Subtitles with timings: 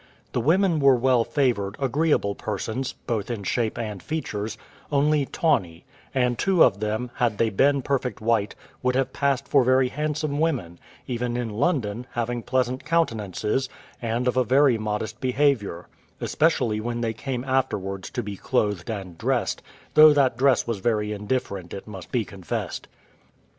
[0.31, 4.57] The women were well favoured, agreeable persons, both in shape and features,
[4.91, 9.63] only tawny; and two of them, had they been perfect white, would have passed for
[9.63, 13.69] very handsome women, even in London, having pleasant countenances,
[14.01, 15.87] and of a very modest behaviour;
[16.19, 19.61] especially when they came afterwards to be clothed and dressed,
[19.93, 22.87] though that dress was very indifferent, it must be confessed.